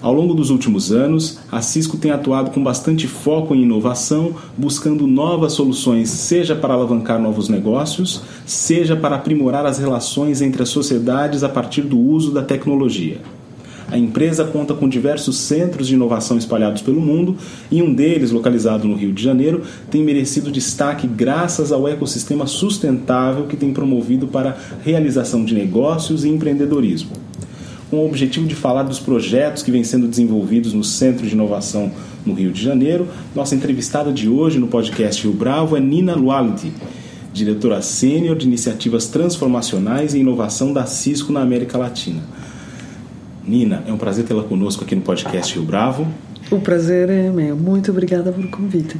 [0.00, 5.08] Ao longo dos últimos anos, a Cisco tem atuado com bastante foco em inovação, buscando
[5.08, 11.42] novas soluções, seja para alavancar novos negócios, seja para aprimorar as relações entre as sociedades
[11.42, 13.20] a partir do uso da tecnologia.
[13.90, 17.36] A empresa conta com diversos centros de inovação espalhados pelo mundo
[17.68, 23.46] e um deles, localizado no Rio de Janeiro, tem merecido destaque graças ao ecossistema sustentável
[23.46, 27.10] que tem promovido para a realização de negócios e empreendedorismo
[27.90, 31.90] com o objetivo de falar dos projetos que vêm sendo desenvolvidos no Centro de Inovação
[32.24, 33.08] no Rio de Janeiro.
[33.34, 36.72] Nossa entrevistada de hoje no podcast Rio Bravo é Nina Lualdi,
[37.32, 42.20] diretora sênior de iniciativas transformacionais e inovação da Cisco na América Latina.
[43.46, 46.06] Nina, é um prazer tê-la conosco aqui no podcast Rio Bravo.
[46.50, 47.56] O prazer é meu.
[47.56, 48.96] Muito obrigada pelo convite.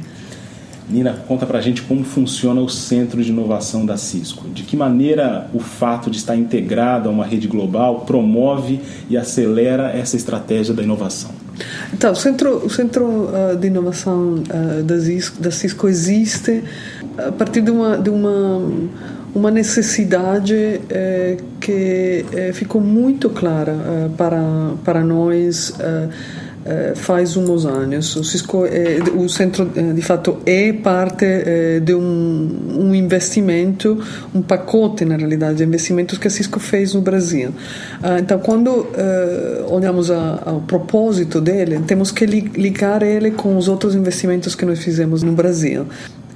[0.89, 4.49] Nina, conta pra gente como funciona o Centro de Inovação da Cisco.
[4.49, 9.91] De que maneira o fato de estar integrado a uma rede global promove e acelera
[9.91, 11.31] essa estratégia da inovação?
[11.93, 16.63] Então, o Centro, o centro uh, de Inovação uh, da, Cisco, da Cisco existe
[17.17, 18.61] a partir de uma, de uma,
[19.35, 25.73] uma necessidade uh, que eh, ficou muito clara eh, para, para nós
[26.71, 28.15] eh, faz uns anos.
[28.15, 33.99] O Cisco, é, o centro, eh, de fato, é parte é, de um, um investimento,
[34.35, 37.49] um pacote, na realidade, de investimentos que a Cisco fez no Brasil.
[38.03, 38.87] Ah, então, quando
[39.67, 44.77] olhamos a, ao propósito dele, temos que ligar ele com os outros investimentos que nós
[44.77, 45.87] fizemos no Brasil.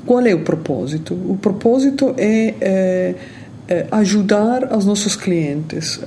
[0.03, 1.13] Qual é o propósito?
[1.13, 3.15] O propósito é
[3.91, 5.99] ajudar os nossos clientes,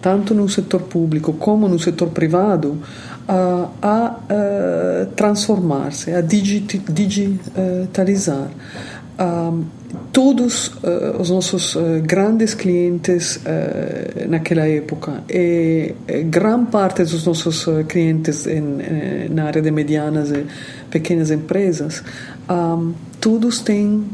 [0.00, 2.78] tanto no setor público como no setor privado,
[3.30, 4.16] a,
[5.14, 8.50] transformar-se, a digitalizar.
[10.12, 17.66] todos uh, os nossos uh, grandes clientes uh, naquela época e grande parte dos nossos
[17.88, 18.46] clientes
[19.30, 20.46] na área de medianas e
[20.90, 22.02] pequenas empresas,
[22.48, 24.04] um, todos têm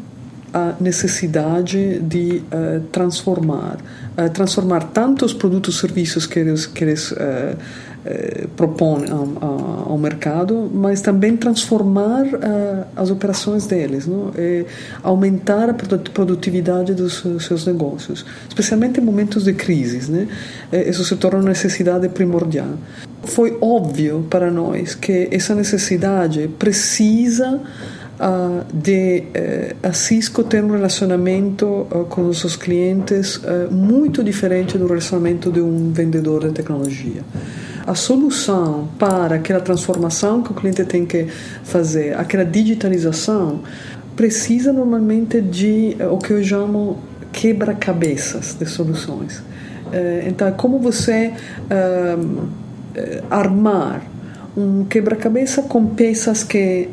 [0.53, 2.43] a necessidade de
[2.91, 3.77] transformar,
[4.33, 7.13] transformar tanto os produtos e serviços que eles, que eles
[8.09, 14.31] eh, propõe ao, mercado, mas também transformar uh, as operações deles, não?
[14.39, 14.65] E
[15.03, 20.13] aumentar a produtividade dos seus negócios, especialmente em momentos de crise.
[20.13, 20.29] Né?
[20.87, 22.75] Isso se torna uma necessidade primordial.
[23.25, 27.61] Foi óbvio para nós que essa necessidade precisa
[28.17, 29.25] Uh, de
[29.83, 33.39] a Cisco ter um relacionamento uh, com os seus clientes
[33.71, 37.23] muito diferente do relacionamento de um vendedor de tecnologia
[37.87, 41.27] a solução para aquela transformação que o cliente tem que
[41.63, 43.61] fazer, aquela digitalização,
[44.17, 46.99] precisa normalmente de eh, o que eu chamo
[47.33, 49.43] quebra-cabeças de soluções.
[49.93, 51.33] Eh, então, como você
[51.71, 52.49] uh,
[53.31, 54.03] armar
[54.57, 56.89] um quebra-cabeça com peças que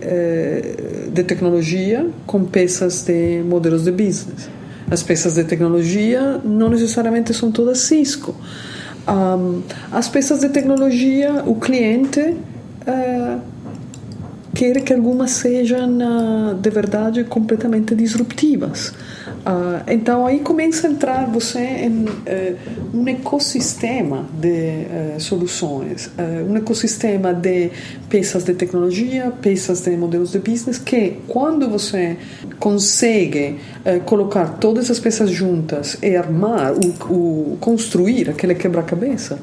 [1.14, 4.50] de tecnologia, com peças de modelos de business.
[4.92, 8.36] As peças de tecnologia não necessariamente são todas Cisco.
[9.08, 13.42] Um, as peças de tecnologia, o cliente uh,
[14.54, 18.94] quer que algumas sejam, uh, de verdade, completamente disruptivas.
[19.46, 22.58] Uh, então aí começa a entrar você em uh,
[22.94, 26.10] um ecossistema de uh, soluções,
[26.50, 27.70] um ecossistema de
[28.08, 32.18] peças de tecnologia, peças de modelos de business que quando você
[32.60, 33.60] consegue
[34.06, 36.74] colocar todas as peças juntas e armar,
[37.10, 39.40] o construir aquele quebra-cabeça,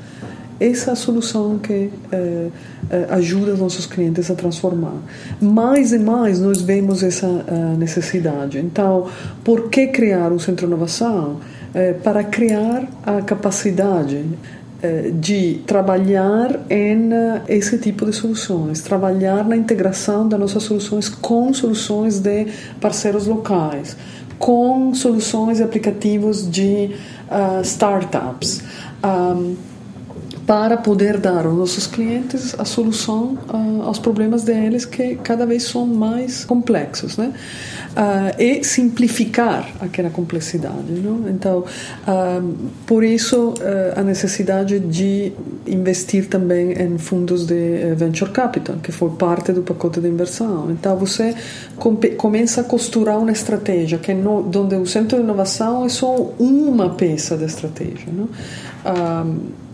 [0.60, 2.48] essa é a solução que eh,
[2.90, 4.98] eh, ajuda os nossos clientes a transformar.
[5.40, 8.58] Mais e mais nós vemos essa uh, necessidade.
[8.58, 9.06] Então,
[9.42, 11.40] por que criar um centro de inovação?
[11.74, 14.22] Eh, para criar a capacidade
[15.20, 17.10] de trabalhar em
[17.46, 22.46] esse tipo de soluções, trabalhar na integração das nossas soluções com soluções de
[22.80, 23.94] parceiros locais,
[24.38, 26.96] com soluções e aplicativos de
[27.28, 28.62] uh, startups.
[29.04, 29.69] Um,
[30.50, 35.62] para poder dar aos nossos clientes a solução uh, aos problemas deles que cada vez
[35.62, 37.32] são mais complexos, né?
[37.90, 41.28] Uh, e simplificar aquela complexidade, não?
[41.28, 42.54] Então, uh,
[42.84, 43.54] por isso
[43.94, 45.32] a necessidade de
[45.68, 50.68] investir também em fundos de venture capital, que foi parte do pacote de inversão.
[50.72, 51.32] Então, você
[52.16, 56.90] começa a costurar uma estratégia que no, onde o centro de inovação é só uma
[56.90, 58.28] peça da estratégia, não?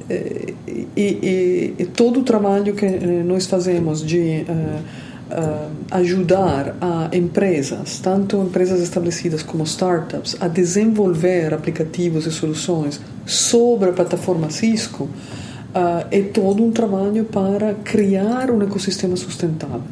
[0.08, 0.54] E,
[0.96, 8.36] e, e, todo o trabalho que eh, nós fazemos de uh, ajudar a empresas, tanto
[8.36, 16.22] empresas estabelecidas como startups, a desenvolver aplicativos e soluções sobre a plataforma Cisco, uh, é
[16.22, 19.82] todo um trabalho para criar um ecossistema sustentável.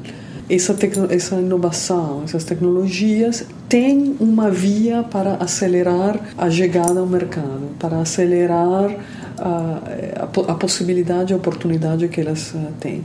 [0.49, 0.77] Essa,
[1.11, 8.95] essa inovação, essas tecnologias têm uma via para acelerar a chegada ao mercado, para acelerar
[9.39, 13.03] a, a, possibilidade e a oportunidade que elas uh, têm.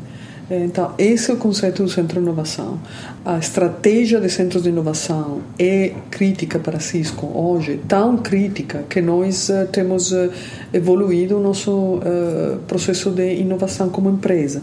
[0.51, 2.79] Então, esse é o conceito do centro de inovação.
[3.23, 9.49] A estratégia de centros de inovação é crítica para Cisco hoje, tão crítica que nós
[9.49, 10.31] uh, temos uh,
[10.73, 11.99] evoluído o nosso
[12.67, 14.61] processo de inovação como empresa.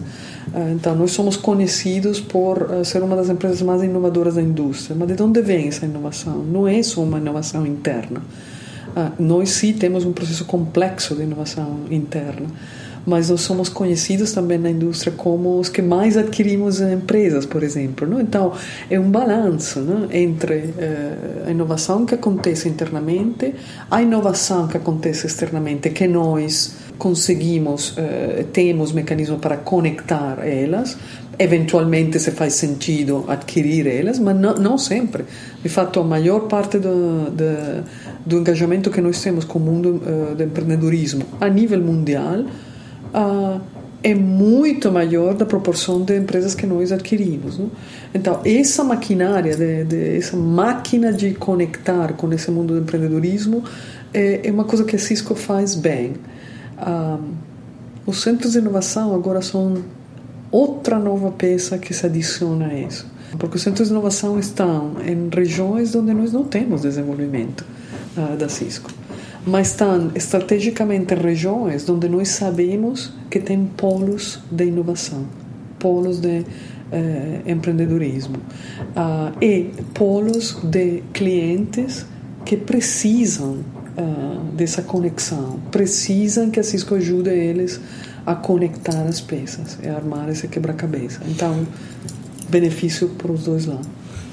[0.72, 4.96] Então, nós somos conhecidos por ser uma das empresas mais inovadoras da indústria.
[4.98, 6.38] Mas de onde vem essa inovação?
[6.44, 8.22] Não é só uma inovação interna.
[8.98, 12.46] Ah, nós sim temos um processo complexo de inovação interna,
[13.04, 18.08] mas nós somos conhecidos também na indústria como os que mais adquirimos empresas, por exemplo.
[18.08, 18.18] Não?
[18.18, 18.54] Então,
[18.88, 20.10] é um balanço não?
[20.10, 23.54] entre eh, a inovação que acontece internamente,
[23.90, 30.96] a inovação que acontece externamente, que nós conseguimos, eh, temos mecanismo para conectar elas,
[31.38, 35.24] eventualmente se faz sentido adquirir elas, mas não, não sempre.
[35.62, 37.84] De fato, a maior parte do, do,
[38.24, 43.60] do engajamento que nós temos com o mundo uh, do empreendedorismo a nível mundial uh,
[44.02, 47.58] é muito maior da proporção de empresas que nós adquirimos.
[47.58, 47.70] Não?
[48.14, 53.64] Então, essa maquinária, de, de, essa máquina de conectar com esse mundo do empreendedorismo
[54.14, 56.14] é, é uma coisa que a Cisco faz bem.
[56.78, 57.20] Uh,
[58.06, 59.82] os centros de inovação agora são
[60.50, 63.06] outra nova peça que se adiciona a isso.
[63.38, 67.64] Porque os centros de inovação estão em regiões onde nós não temos desenvolvimento
[68.16, 68.90] uh, da Cisco,
[69.44, 75.26] mas estão estrategicamente em regiões onde nós sabemos que tem polos de inovação,
[75.78, 76.44] polos de uh,
[77.50, 82.06] empreendedorismo uh, e polos de clientes
[82.44, 83.58] que precisam
[84.52, 87.80] dessa conexão, precisam que a Cisco ajude eles
[88.26, 91.20] a conectar as peças, é armar esse quebra-cabeça.
[91.28, 91.66] Então,
[92.48, 93.86] benefício para os dois lados.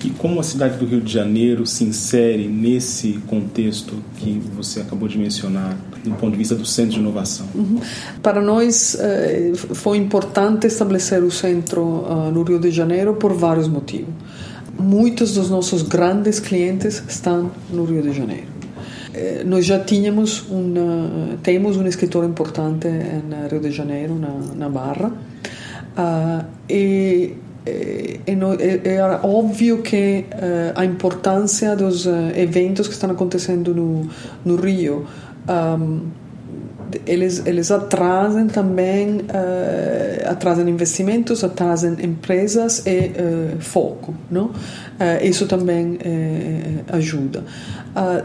[0.03, 5.07] E como a cidade do Rio de Janeiro se insere nesse contexto que você acabou
[5.07, 7.45] de mencionar, do ponto de vista do centro de inovação?
[7.55, 7.79] Uhum.
[8.21, 13.69] Para nós eh, foi importante estabelecer o centro uh, no Rio de Janeiro por vários
[13.69, 14.13] motivos.
[14.77, 18.52] Muitos dos nossos grandes clientes estão no Rio de Janeiro.
[19.13, 24.69] Eh, nós já tínhamos um temos um escritor importante em Rio de Janeiro na, na
[24.69, 28.19] Barra uh, e é,
[28.83, 34.09] é, óbvio que uh, a importância dos uh, eventos que estão acontecendo no,
[34.43, 35.05] no Rio.
[35.47, 36.22] Um,
[37.05, 43.11] eles eles atrasam também uh, atrasam investimentos atrasam empresas e
[43.59, 44.51] foco não
[45.21, 45.97] isso também
[46.91, 47.43] ajuda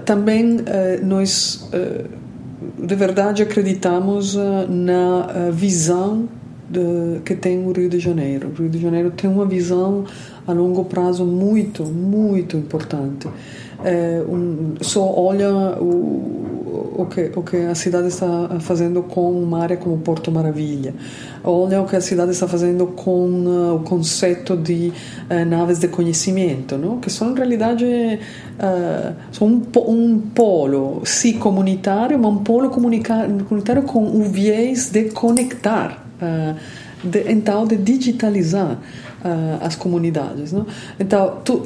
[0.04, 0.58] também
[1.02, 1.68] nós
[2.78, 4.36] de verdade acreditamos
[4.68, 6.28] na visão
[6.68, 8.48] de, que tem o Rio de Janeiro.
[8.48, 10.04] O Rio de Janeiro tem uma visão
[10.46, 13.28] a longo prazo muito, muito importante.
[14.28, 19.76] Um, só olha o, o, que, o que a cidade está fazendo com uma área
[19.76, 20.94] como Porto Maravilha.
[21.42, 24.92] Olha o que a cidade está fazendo com uh, o conceito de
[25.30, 26.98] uh, naves de conhecimento, não?
[26.98, 33.82] que são, em realidade, uh, são um, um polo, sim, comunitário, mas um polo comunitário
[33.87, 36.56] com o viés de conectar uh,
[37.02, 38.78] de, então de digitalizar
[39.25, 40.66] uh, as comunidades não?
[40.98, 41.62] então tu,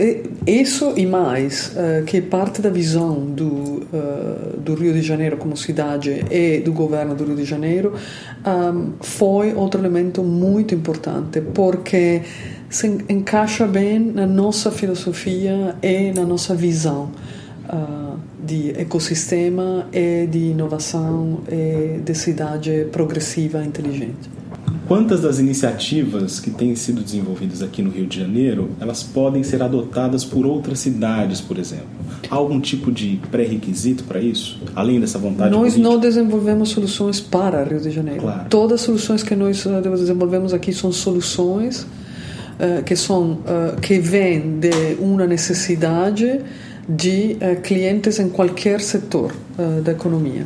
[0.46, 3.82] isso e mais uh, que parte da visão do
[4.58, 7.94] do Rio de Janeiro como cidade e do governo do Rio de Janeiro
[8.46, 12.22] um, foi outro elemento muito importante porque
[12.70, 17.10] se encaixa bem na nossa filosofia e na nossa visão
[17.62, 24.41] Uh, de ecossistema e de inovação e de cidade progressiva inteligente.
[24.92, 29.62] Quantas das iniciativas que têm sido desenvolvidas aqui no Rio de Janeiro, elas podem ser
[29.62, 31.86] adotadas por outras cidades, por exemplo?
[32.30, 35.82] Há algum tipo de pré-requisito para isso, além dessa vontade Nós política?
[35.82, 38.20] não desenvolvemos soluções para Rio de Janeiro.
[38.20, 38.50] Claro.
[38.50, 43.98] Todas as soluções que nós uh, desenvolvemos aqui são soluções uh, que são uh, que
[43.98, 46.38] vêm de uma necessidade
[46.86, 49.32] de clientes em qualquer setor
[49.84, 50.44] da economia.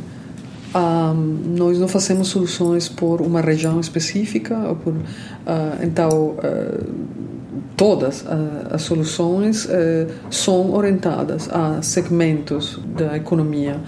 [1.57, 5.03] Nós não fazemos soluções por uma região específica, ou por, uh,
[5.81, 6.85] então uh,
[7.75, 8.27] todas uh,
[8.71, 9.67] as soluções
[10.29, 13.79] são orientadas a segmentos da economia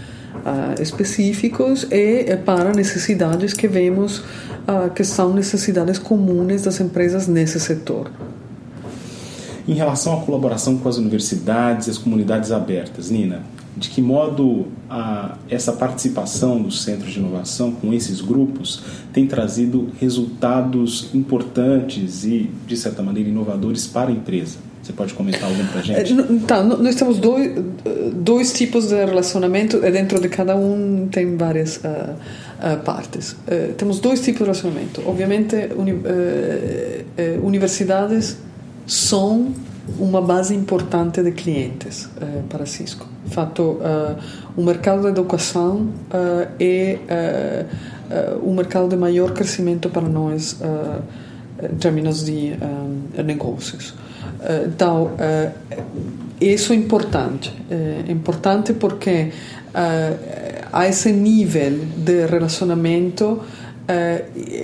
[0.80, 4.24] específicos e para necessidades que vemos
[4.96, 8.10] que são necessidades comuns das empresas nesse setor.
[9.68, 13.42] Em relação à colaboração com as universidades e as comunidades abertas, Nina,
[13.80, 18.84] de que modo a, essa participação do Centro de Inovação com esses grupos
[19.14, 24.58] tem trazido resultados importantes e, de certa maneira, inovadores para a empresa?
[24.84, 26.16] Você pode comentar algum para a gente?
[26.48, 27.54] Tá, nós temos dois,
[28.14, 33.32] dois tipos de relacionamento e dentro de cada um tem várias uh, uh, partes.
[33.32, 35.02] Uh, temos dois tipos de relacionamento.
[35.06, 35.94] Obviamente, uni,
[37.44, 38.38] universidades
[38.88, 39.54] são
[39.98, 42.10] uma base importante de clientes
[42.50, 43.09] para Cisco.
[43.28, 44.18] Fato, uh,
[44.56, 47.66] o mercado da educação uh, é
[48.42, 50.58] o mercado de maior crescimento para nós
[51.62, 52.54] em termos de
[53.24, 53.94] negócios.
[54.66, 55.12] então,
[56.42, 57.54] isso é importante.
[57.70, 59.32] É importante porque
[60.74, 63.44] a esse nível de relacionamento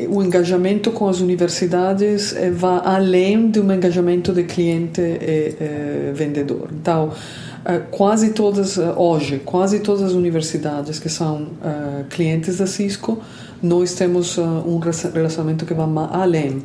[0.10, 6.70] o engajamento com as universidades uh, vai além de um engajamento de cliente e vendedor.
[6.72, 7.12] Então,
[7.90, 11.48] quase todas, hoje, quase todas as universidades que são
[12.12, 13.20] clientes da Cisco,
[13.62, 16.62] nós temos um relacionamento que vai além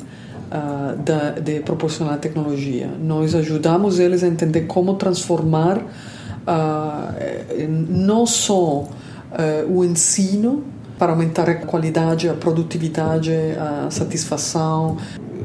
[1.03, 2.87] da, de proporcionar tecnologia.
[3.01, 5.81] Nós ajudamos eles a entender como transformar
[7.89, 8.87] não só
[9.67, 10.63] o ensino,
[11.01, 14.97] para aumentar a qualidade, a produtividade, a satisfação,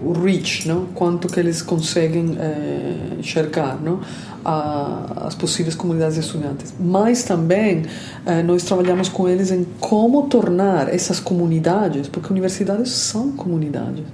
[0.04, 0.84] o reach, não?
[0.94, 4.00] quanto que eles conseguem é, enxergar não?
[4.44, 6.75] A, as possíveis comunidades de estudantes.
[6.78, 7.84] Mas também
[8.26, 14.04] é, nós trabalhamos com eles em como tornar essas comunidades, porque universidades são comunidades,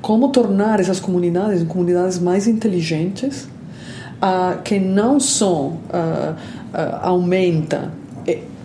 [0.00, 3.46] como tornar essas comunidades em comunidades mais inteligentes,
[4.22, 7.92] uh, que não só uh, uh, aumenta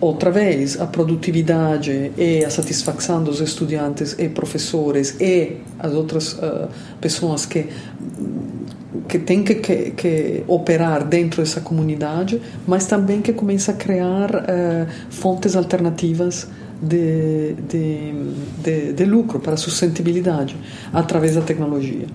[0.00, 6.68] outra vez, a produtividade e a satisfação dos estudantes e professores e as outras uh,
[7.00, 7.68] pessoas que
[9.08, 14.30] que têm que, que, que, operar dentro dessa comunidade, mas também que começa a criar
[14.34, 16.46] uh, fontes alternativas
[16.80, 18.12] de, de,
[18.62, 20.56] de, de lucro para a sustentabilidade
[20.92, 22.06] através da tecnologia.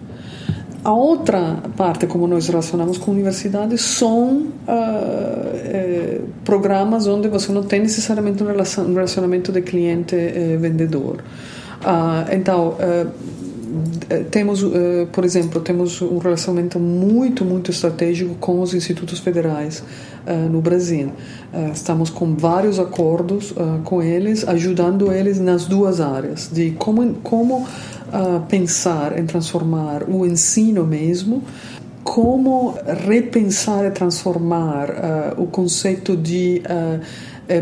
[0.84, 7.82] A outra parte, como nós relacionamos com universidades, são uh, programas onde você não tem
[7.82, 11.18] necessariamente um relacionamento de cliente-vendedor.
[11.82, 13.12] Uh, então, uh,
[14.32, 14.66] temos,
[15.12, 19.84] por exemplo, temos um relacionamento muito, muito estratégico com os institutos federais
[20.50, 21.12] no Brasil.
[21.72, 27.68] estamos com vários acordos com eles, ajudando eles nas duas áreas, de como, como
[28.10, 31.44] uh, pensar em transformar o ensino mesmo,
[32.04, 32.75] como
[33.06, 37.00] repensar e transformar uh, o conceito de uh,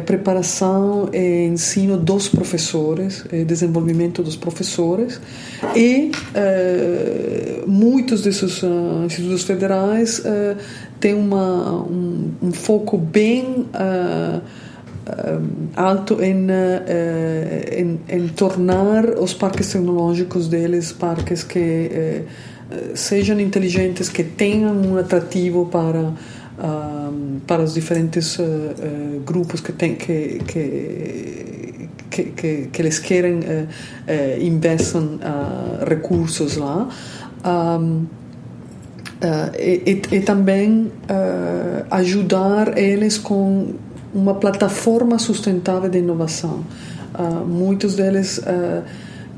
[0.06, 5.20] preparação e ensino dos professores, desenvolvimento dos professores,
[5.76, 8.62] e uh, muitos desses
[9.06, 10.22] institutos federais
[11.00, 13.66] têm uma, um, um, foco bem
[15.76, 22.24] alto em, eh, em, em, tornar os parques tecnológicos deles parques que eh,
[22.96, 26.14] sejam inteligentes, que tenham um atrativo para
[27.46, 28.36] para os diferentes
[29.24, 33.42] grupos que tem que que que, que, que eles querem
[34.42, 35.20] investem
[35.88, 36.90] recursos lá.
[39.18, 43.74] Uh, e, e, também uh, ajudar eles com
[44.14, 46.64] uma plataforma sustentável de inovação.
[47.14, 48.84] Uh, muitos deles uh,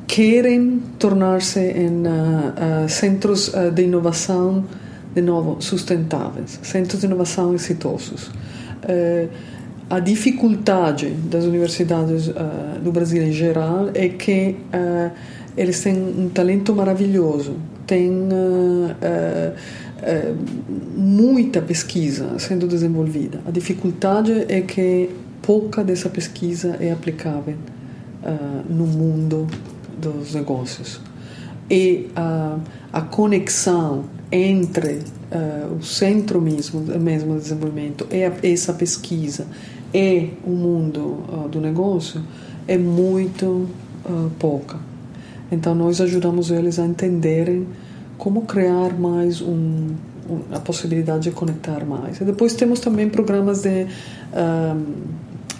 [0.07, 4.65] querem tornar-se em uh, centros de inovação,
[5.13, 8.31] de novo, sustentáveis, centros de inovação exitosos.
[9.89, 12.29] a dificuldade das universidades
[12.83, 14.55] do Brasil em geral é que
[15.57, 17.55] eles têm um talento maravilhoso,
[17.87, 18.29] têm
[20.01, 20.33] é,
[20.95, 23.41] muita pesquisa sendo desenvolvida.
[23.45, 25.09] A dificuldade é que
[25.41, 27.55] pouca dessa pesquisa é aplicável
[28.23, 29.47] uh, no mundo
[29.99, 31.01] dos negócios.
[31.69, 32.57] e a,
[32.91, 34.99] a conexão entre
[35.31, 39.45] uh, o centro mesmo, mesmo de desenvolvimento e a, essa pesquisa
[39.93, 42.21] e o mundo uh, do negócio
[42.67, 43.67] é muito
[44.39, 44.77] pouca.
[45.51, 47.67] Então, nós ajudamos eles a entenderem
[48.19, 49.95] como criar mais um,
[50.29, 52.21] um, a possibilidade de conectar mais.
[52.21, 53.87] E depois temos também programas de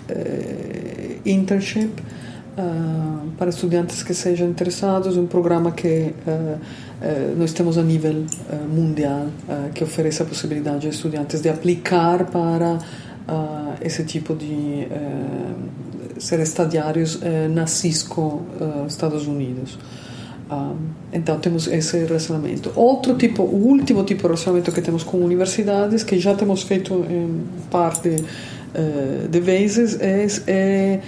[0.10, 1.92] eh, internship
[2.58, 8.26] uh, para estudantes que sejam interessados, um programa que uh, uh, nós temos a nível
[8.74, 9.28] mundial
[9.74, 12.80] que oferece a possibilidade a estudantes de aplicar para
[13.82, 14.88] esse tipo de
[16.18, 17.20] ser estagiários
[17.54, 18.42] na Cisco
[18.88, 19.78] Estados Unidos.
[21.14, 22.72] Então temos esse relacionamento.
[22.76, 27.06] Outro tipo, o último tipo de relacionamento que temos com universidades, que já temos feito
[27.10, 28.16] em parte
[29.30, 31.00] de vezes, é, é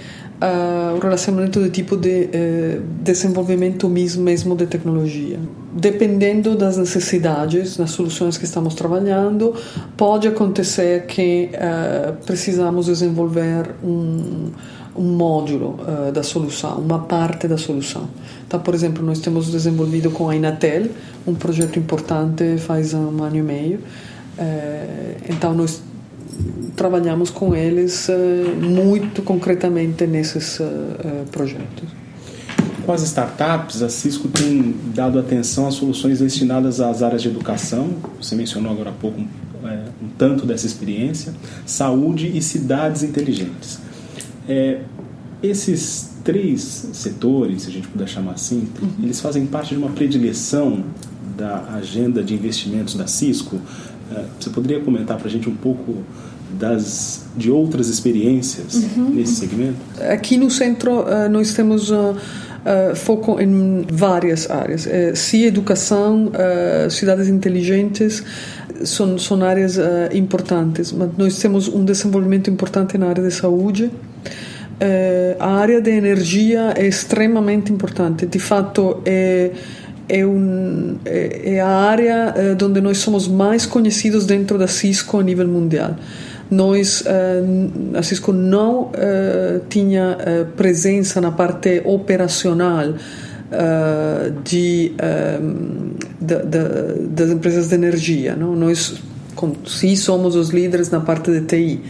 [0.42, 5.38] uh, o relacionamento de tipo de uh, desenvolvimento mesmo, mesmo de tecnologia.
[5.72, 9.54] Dependendo das necessidades, das soluções que estamos trabalhando,
[9.96, 14.50] pode acontecer que uh, precisamos desenvolver um,
[14.94, 18.08] um módulo uh, da solução, uma parte da solução.
[18.46, 20.88] Então, por exemplo, nós temos desenvolvido com a Inatel
[21.26, 23.78] um projeto importante faz um ano e meio.
[23.78, 25.80] Uh, então, nós
[26.76, 28.12] trabalhamos com eles uh,
[28.60, 30.60] muito concretamente nesses
[31.30, 31.88] projetos.
[32.84, 37.90] Com as startups, a Cisco tem dado atenção às soluções destinadas às áreas de educação,
[38.20, 41.32] você mencionou agora há pouco um tanto dessa experiência,
[41.64, 43.78] saúde e cidades inteligentes.
[44.48, 44.80] É,
[45.42, 46.60] esses três
[46.92, 48.90] setores, se a gente puder chamar assim, uhum.
[49.02, 50.84] eles fazem parte de uma predileção
[51.36, 53.60] da agenda de investimentos da Cisco.
[54.38, 56.04] Você poderia comentar para a gente um pouco
[56.58, 59.10] das de outras experiências uhum.
[59.10, 59.78] nesse segmento?
[60.10, 64.86] Aqui no centro uh, nós temos uh, uh, foco em várias áreas.
[65.14, 66.30] Se educação,
[66.90, 68.22] cidades inteligentes
[68.84, 69.78] são, são áreas
[70.12, 73.90] importantes, mas nós temos um desenvolvimento importante na área de saúde.
[75.38, 78.26] a área de energia é extremamente importante.
[78.26, 79.50] De fato, é
[80.08, 85.22] é, um, é, é a área onde nós somos mais conhecidos dentro da Cisco a
[85.22, 85.96] nível mundial
[86.52, 88.92] nós, uh, a Cisco não uh,
[89.70, 92.92] tinha uh, presença na parte operacional
[94.44, 94.92] de,
[96.20, 98.34] de, de, das empresas de energia.
[98.34, 98.54] Não?
[98.56, 99.02] Nós,
[99.66, 101.80] sim, somos os líderes na parte de TI.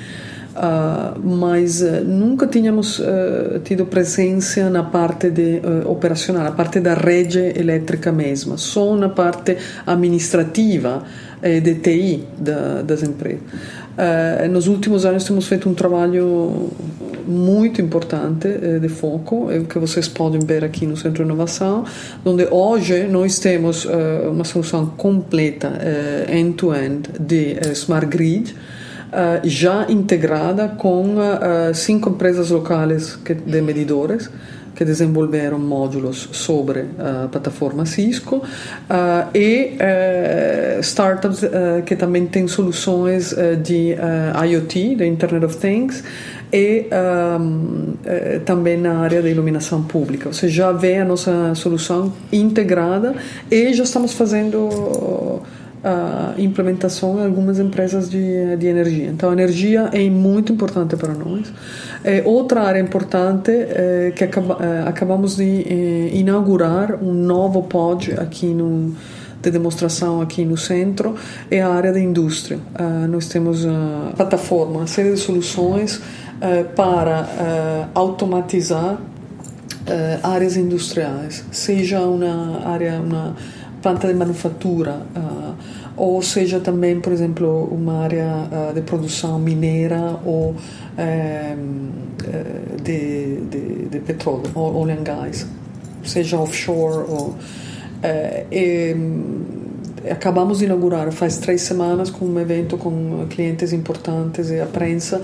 [0.53, 6.93] Uh, mas uh, nunca tínhamos uh, tido presença na parte de, operacional, na parte da
[6.93, 11.05] rede elétrica mesma, só na parte administrativa
[11.43, 13.41] de TI da, das empresas.
[13.93, 16.71] Uh, nos últimos anos temos feito um trabalho
[17.27, 21.85] muito importante uh, de foco, uh, que vocês podem ver aqui no Centro de Inovação,
[22.25, 23.87] onde hoje nós temos
[24.31, 25.73] uma solução completa,
[26.29, 28.55] end-to-end, -end, de Smart Grid,
[29.45, 31.17] já integrada com
[31.75, 34.31] cinco empresas locais de medidores
[34.85, 38.43] desenvolveram módulos sobre a plataforma Cisco uh,
[39.37, 43.97] e uh, startups uh, que também têm soluções de
[44.47, 46.03] IoT, da Internet of Things,
[46.53, 46.87] e
[47.41, 47.95] um,
[48.45, 50.31] também na área da iluminação pública.
[50.33, 53.15] Você já vê a nossa solução integrada
[53.51, 55.41] e já estamos fazendo
[55.85, 59.09] a implementação em algumas empresas de, de energia.
[59.09, 61.53] Então, a energia é muito importante para nós.
[62.05, 68.13] É, outra área importante é que acaba, é, acabamos de é, inaugurar um novo pod
[68.19, 68.95] aqui no
[69.43, 71.17] de demonstração aqui no centro
[71.51, 72.59] é a área da indústria.
[72.79, 73.67] Uh, nós temos
[74.17, 78.99] plataforma, uma série de soluções uh, para uh, automatizar
[80.23, 83.35] áreas industriais, seja uma área, uma
[83.83, 85.55] planta de manufatura, uh,
[85.97, 90.57] ou seja também, por exemplo, uma área uh, de produção mineira ou uh,
[92.83, 95.47] de, de, de, petróleo, oil and gas,
[96.05, 97.35] seja offshore ou...
[98.51, 98.97] E,
[100.11, 105.23] acabamos de inaugurar faz três semanas com um evento com clientes importantes e a prensa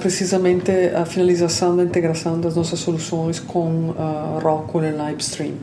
[0.00, 5.54] precisamente a finalização da integração das nossas soluções com uh, Rockwell e Livestream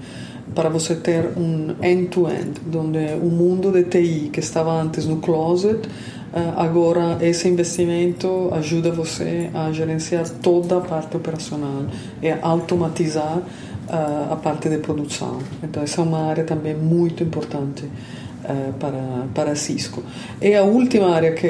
[0.56, 5.18] para você ter um end-to-end, -end, onde o mundo de TI que estava antes no
[5.18, 5.88] closet,
[6.34, 11.86] eh, agora esse investimento ajuda você a gerenciar toda a parte operacional
[12.22, 13.42] e a automatizar
[13.90, 13.94] eh,
[14.32, 15.40] a parte de produção.
[15.62, 17.84] Então essa é uma área também muito importante
[18.44, 20.04] eh, para, para Cisco.
[20.42, 21.48] E a última área que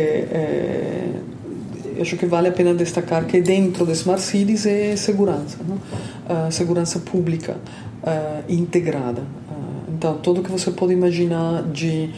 [2.02, 5.58] acho que vale a pena destacar que dentro de Smart Cities é segurança?
[5.62, 7.58] Uh, segurança pública
[8.04, 9.22] uh, integrada.
[9.22, 12.10] Uh, Então, tudo que você pode imaginar de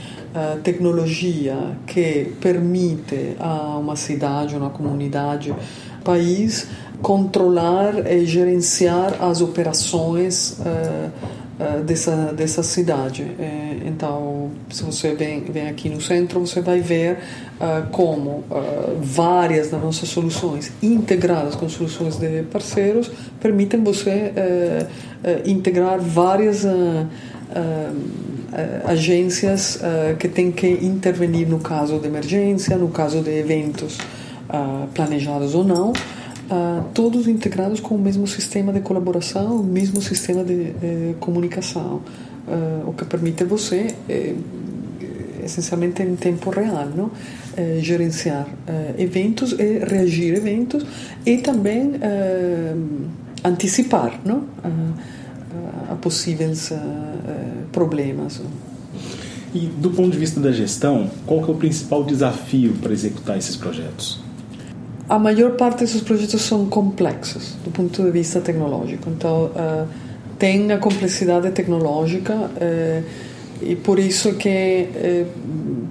[0.64, 5.54] tecnologia que permite a uma cidade, uma comunidade,
[6.04, 6.68] país
[7.02, 10.58] controlar e gerenciar as operações
[11.60, 13.24] uh, uh, dessa, dessa cidade.
[13.40, 17.18] É, então, se você vem, vem aqui no centro, você vai ver
[17.60, 18.44] uh, como
[19.02, 24.34] várias das nossas soluções, integradas com soluções de parceiros, permitem você
[25.46, 26.66] integrar várias.
[28.86, 29.80] agências
[30.20, 33.98] que têm que intervenir no caso de emergência, no caso de eventos
[34.94, 35.94] planejados ou não,
[36.50, 42.02] uh, todos integrados com o mesmo sistema de colaboração, o mesmo sistema de, de comunicação,
[42.48, 44.36] uh, o que permite você, eh,
[45.44, 47.12] essencialmente em tempo real, não?
[47.56, 50.86] Eh, gerenciar eh, eventos e reagir a eventos
[51.26, 51.94] e também
[53.44, 54.44] antecipar não?
[55.90, 56.72] a possíveis
[57.72, 58.42] problemas.
[59.54, 63.56] E do ponto de vista da gestão, qual é o principal desafio para executar esses
[63.56, 64.27] projetos?
[65.10, 69.10] A maior parte desses projetos são complexos do ponto de vista tecnológico.
[69.10, 69.88] Então, uh,
[70.38, 73.04] tem a complexidade tecnológica uh,
[73.62, 75.28] e por isso que, uh,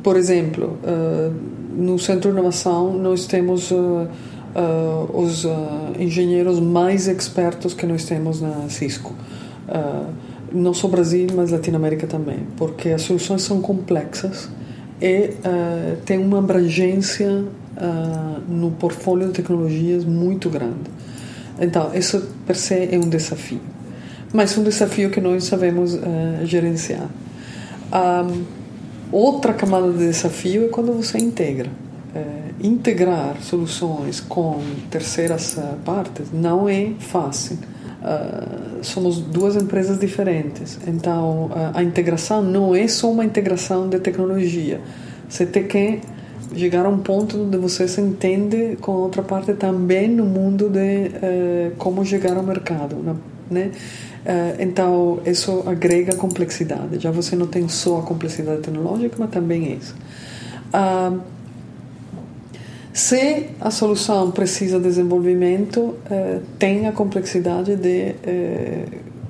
[0.02, 0.79] por exemplo,
[1.74, 3.72] no Centro de Inovação nós temos
[5.12, 5.46] os
[5.98, 9.12] engenheiros mais expertos que nós temos na Cisco.
[10.52, 14.48] não só Brasil, mas Latinoamérica também, porque as soluções são complexas
[15.02, 15.31] e
[16.07, 17.44] tem uma abrangência
[17.76, 20.90] uh, no portfólio de tecnologias muito grande.
[21.58, 23.60] Então, isso per se é um desafio,
[24.32, 26.00] mas um desafio que nós sabemos uh,
[26.44, 27.08] gerenciar.
[27.92, 28.44] Um,
[29.10, 31.70] outra camada de desafio é quando você integra.
[32.14, 34.60] Uh, integrar soluções com
[34.90, 37.58] terceiras partes não é fácil.
[38.06, 43.98] Uh, somos duas empresas diferentes, então uh, a integração não é só uma integração de
[43.98, 44.80] tecnologia.
[45.28, 46.00] Você tem que
[46.54, 50.68] chegar a um ponto onde você se entende com a outra parte também no mundo
[50.68, 52.96] de uh, como chegar ao mercado,
[53.50, 53.70] né?
[54.26, 56.98] Uh, então, isso agrega complexidade.
[56.98, 59.94] Já você não tem só a complexidade tecnológica, mas também isso.
[60.74, 61.20] Uh,
[62.92, 68.16] se a solução precisa de desenvolvimento, uh, tem a complexidade de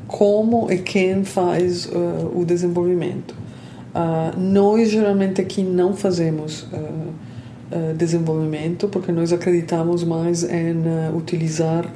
[0.07, 1.87] como e quem faz
[2.33, 3.35] o desenvolvimento.
[3.96, 10.82] Uh, nós geralmente aqui não fazemos uh, uh, desenvolvimento porque nós acreditamos mais em
[11.16, 11.90] utilizar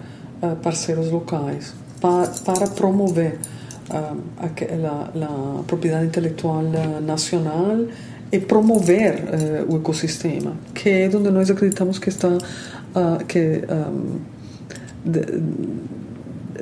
[0.62, 3.38] parceiros locais para, para promover
[3.90, 4.14] a,
[5.66, 6.62] propriedade intelectual
[7.02, 7.84] nacional
[8.32, 9.22] e promover
[9.68, 12.30] o ecossistema, que é onde nós acreditamos que está
[13.28, 14.18] que um,
[15.04, 15.20] de,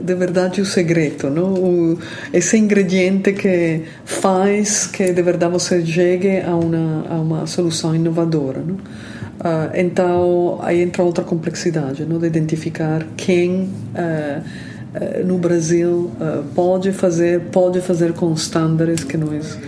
[0.03, 1.55] de verdade o segredo, não?
[1.55, 1.99] O,
[2.33, 8.61] esse ingrediente que faz que de verdade você chegue a uma, a uma solução inovadora.
[8.61, 8.75] Não?
[8.75, 12.19] Uh, então aí entra outra complexidade, não?
[12.19, 16.11] de identificar quem uh, uh, no Brasil
[16.55, 19.59] pode fazer, pode fazer com os estándares que nós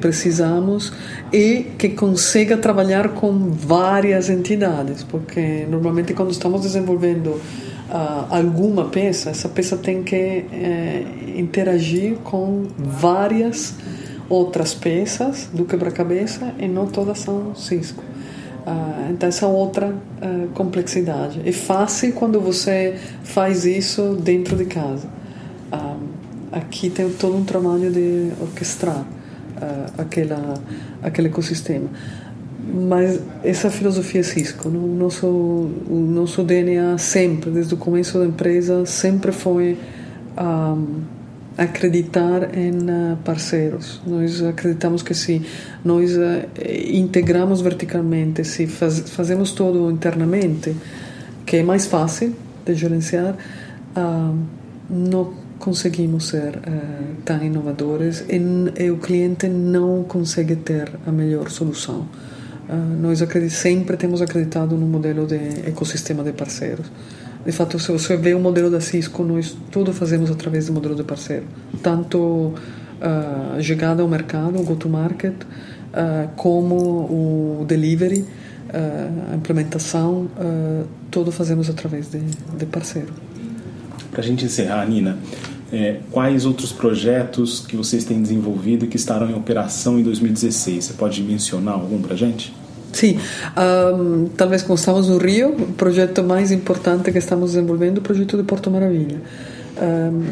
[0.00, 0.92] precisamos
[1.32, 7.40] e que consiga trabalhar com várias entidades, porque normalmente quando estamos desenvolvendo
[7.90, 11.04] uh, alguma peça, essa peça tem que eh,
[11.36, 13.74] interagir com várias
[14.28, 18.02] outras peças do quebra-cabeça e não todas são Cisco.
[18.66, 21.40] Uh, então, essa é outra uh, complexidade.
[21.44, 25.06] É fácil quando você faz isso dentro de casa.
[25.72, 26.02] Uh,
[26.50, 29.04] aqui tem todo um trabalho de orquestrar
[29.96, 30.54] aquela,
[31.02, 31.88] aquele ecossistema
[32.66, 38.84] mas essa filosofia Cisco, no nosso o nosso DNA sempre, desde o começo da empresa,
[38.84, 39.78] sempre foi
[40.36, 41.02] um,
[41.56, 44.00] acreditar em uh, parceiros.
[44.06, 45.42] Nós acreditamos que se
[45.84, 46.46] nós uh,
[46.92, 50.76] integramos verticalmente, se faz, fazemos tudo internamente,
[51.46, 53.36] que é mais fácil de gerenciar,
[53.96, 54.36] uh,
[54.90, 56.60] não conseguimos ser
[57.24, 58.38] tão inovadores e,
[58.78, 62.06] e o cliente não consegue ter a melhor solução.
[62.68, 66.86] Uh, nós sempre temos acreditado no modelo de ecossistema de parceiros.
[67.44, 70.96] De fato, se você vê o modelo da Cisco, nós tudo fazemos através do modelo
[70.96, 71.44] de parceiro.
[71.80, 78.24] Tanto uh, chegada ao mercado, o go-to-market, uh, como o delivery,
[79.32, 80.28] a implementação,
[81.08, 83.12] tudo fazemos através de, de parceiro.
[84.10, 85.16] Para a gente encerrar, Nina,
[85.72, 90.84] é, quais outros projetos que vocês têm desenvolvido e que estarão em operação em 2016?
[90.84, 92.54] Você pode mencionar algum para gente?
[92.92, 93.18] Sim,
[93.98, 98.02] um, talvez como estamos no Rio, o projeto mais importante que estamos desenvolvendo é o
[98.02, 99.20] projeto de Porto Maravilha.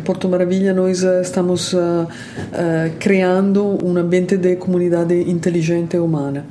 [0.04, 2.06] Porto Maravilha nós uh, estamos uh,
[2.98, 6.46] criando um ambiente de comunidade inteligente e humana.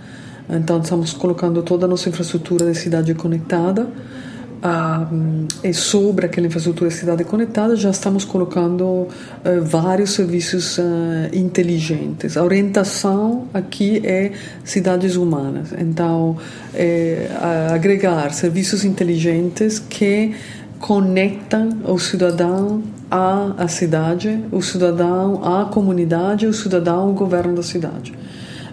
[0.47, 3.87] Então estamos colocando toda a nossa infraestrutura de cidade conectada
[5.61, 9.07] e sobre aquela infraestrutura de cidade conectada já estamos colocando
[9.63, 10.79] vários serviços
[11.33, 12.37] inteligentes.
[12.37, 14.31] A orientação aqui é
[14.63, 15.73] cidades humanas.
[15.77, 16.37] Então,
[16.73, 17.27] é,
[17.73, 20.33] agregar serviços inteligentes que
[20.79, 27.63] conectam o cidadão à, à cidade, o cidadão à comunidade, o cidadão ao governo da
[27.63, 28.13] cidade.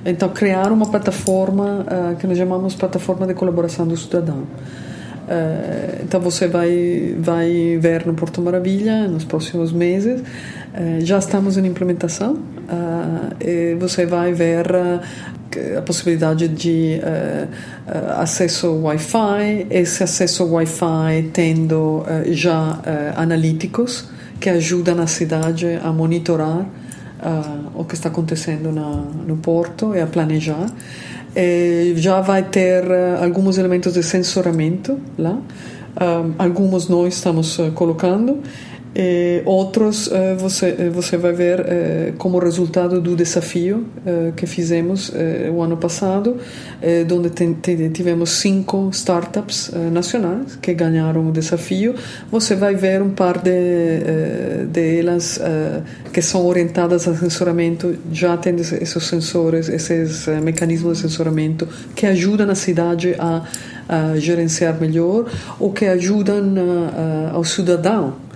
[0.05, 1.85] Então, criar uma plataforma
[2.19, 4.45] que nós chamamos plataforma de colaboração do cidadão.
[5.31, 10.21] Uh, então, você vai, vai ver no Porto Maravilha nos próximos meses.
[10.21, 12.39] Uh, já estamos em implementação.
[13.79, 14.67] você vai ver
[15.77, 22.81] a possibilidade de uh, uh, acesso Wi-Fi, esse acesso Wi-Fi tendo uh, já
[23.17, 26.67] analíticos que ajudam a cidade a monitorar
[27.75, 30.67] o que está acontecendo na, no porto e a planejar.
[31.35, 32.85] E já vai ter
[33.23, 35.39] alguns elementos de sensoramento lá,
[36.39, 38.39] alguns nós estamos colocando
[38.95, 41.61] e outros uh, você, eh, você vai ver
[42.19, 43.87] como resultado do desafio
[44.37, 45.13] que fizemos
[45.55, 46.37] o ano passado,
[47.13, 47.31] onde
[47.91, 51.95] tivemos cinco startups nacionais que ganharam o desafio.
[52.31, 55.03] Você vai ver um par de, de
[56.13, 62.51] que são orientadas a sensoramento, já tem esses sensores, esses mecanismos de sensoramento que ajudam
[62.51, 63.45] a cidade a,
[63.89, 65.27] a gerenciar melhor
[65.59, 66.55] ou que ajudam
[67.33, 68.30] ao cidadão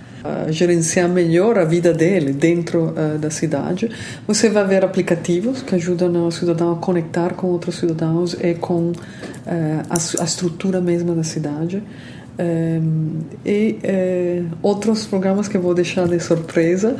[0.49, 3.89] gerenciar melhor a vida dele dentro uh, da cidade.
[4.27, 8.89] Você vai ver aplicativos que ajudam o cidadão a conectar com outros cidadãos e com
[8.89, 8.93] uh,
[9.89, 11.81] a, a, estrutura mesma da cidade.
[12.37, 16.97] Um, e uh, outros programas que vou deixar de surpresa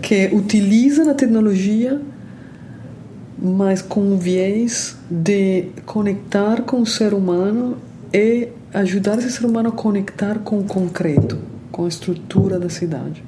[0.00, 2.00] que utilizam a tecnologia
[3.38, 7.76] mas com um viés de conectar com o ser humano
[8.12, 13.22] e ajudar esse ser humano a conectar com o concreto com a estrutura da cidade.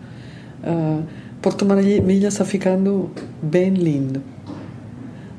[0.65, 1.03] Uh,
[1.43, 3.11] Porto Maravilha está ficando
[3.43, 4.23] bem lindo,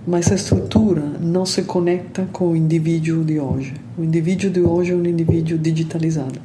[0.06, 3.74] mas a estrutura não se conecta com o indivíduo de hoje.
[3.98, 6.39] O indivíduo de hoje é um indivíduo digitalizado,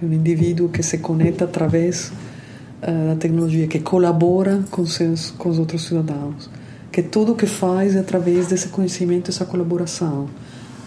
[0.00, 2.12] é um indivíduo que se conecta através
[2.82, 6.50] uh, da tecnologia, que colabora com, seus, com os outros cidadãos,
[6.92, 10.28] que tudo o que faz é através desse conhecimento, essa colaboração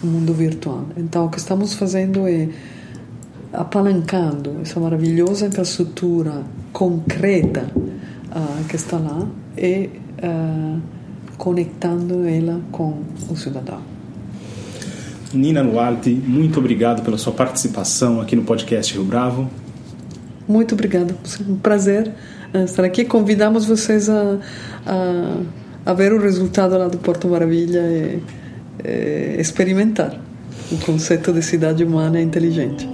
[0.00, 0.84] no mundo virtual.
[0.96, 2.48] Então, o que estamos fazendo é
[3.56, 9.90] apalancando essa maravilhosa infraestrutura concreta uh, que está lá e
[10.22, 10.80] uh,
[11.36, 13.80] conectando ela com o cidadão.
[15.32, 19.50] Nina Nualti, muito obrigado pela sua participação aqui no podcast Rio Bravo.
[20.46, 21.16] Muito obrigada,
[21.48, 22.12] um prazer
[22.52, 23.04] eh, estar aqui.
[23.04, 24.38] Convidamos vocês a,
[24.86, 28.22] a, a ver o resultado lá do Porto Maravilha e,
[28.84, 30.20] e experimentar
[30.70, 32.93] o conceito de cidade humana inteligente